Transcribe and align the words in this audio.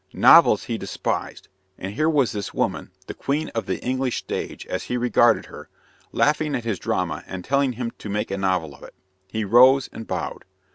Novels 0.13 0.63
he 0.63 0.79
despised; 0.79 1.47
and 1.77 1.93
here 1.93 2.09
was 2.09 2.31
this 2.31 2.55
woman, 2.55 2.89
the 3.05 3.13
queen 3.13 3.49
of 3.49 3.67
the 3.67 3.79
English 3.85 4.17
stage, 4.17 4.65
as 4.65 4.85
he 4.85 4.97
regarded 4.97 5.45
her, 5.45 5.69
laughing 6.11 6.55
at 6.55 6.63
his 6.63 6.79
drama 6.79 7.23
and 7.27 7.45
telling 7.45 7.73
him 7.73 7.91
to 7.99 8.09
make 8.09 8.31
a 8.31 8.37
novel 8.39 8.73
of 8.73 8.81
it. 8.81 8.95
He 9.27 9.45
rose 9.45 9.89
and 9.93 10.07
bowed. 10.07 10.43